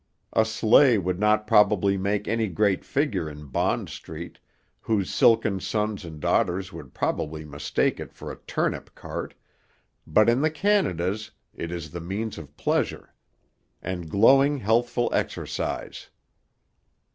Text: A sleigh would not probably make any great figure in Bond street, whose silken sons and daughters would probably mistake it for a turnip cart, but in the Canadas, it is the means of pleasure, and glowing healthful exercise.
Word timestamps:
A 0.33 0.45
sleigh 0.45 0.97
would 0.97 1.19
not 1.19 1.45
probably 1.45 1.95
make 1.95 2.27
any 2.27 2.47
great 2.47 2.83
figure 2.83 3.29
in 3.29 3.45
Bond 3.45 3.87
street, 3.87 4.39
whose 4.79 5.13
silken 5.13 5.59
sons 5.59 6.03
and 6.03 6.19
daughters 6.19 6.73
would 6.73 6.95
probably 6.95 7.45
mistake 7.45 7.99
it 7.99 8.11
for 8.11 8.31
a 8.31 8.35
turnip 8.47 8.95
cart, 8.95 9.35
but 10.07 10.27
in 10.27 10.41
the 10.41 10.49
Canadas, 10.49 11.29
it 11.53 11.71
is 11.71 11.91
the 11.91 12.01
means 12.01 12.39
of 12.39 12.57
pleasure, 12.57 13.13
and 13.79 14.09
glowing 14.09 14.57
healthful 14.57 15.07
exercise. 15.13 16.09